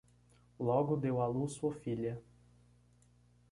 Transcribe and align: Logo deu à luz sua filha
Logo 0.59 0.97
deu 0.97 1.21
à 1.21 1.27
luz 1.27 1.51
sua 1.51 1.71
filha 1.71 2.19